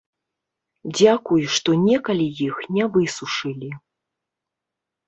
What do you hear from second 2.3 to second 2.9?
іх не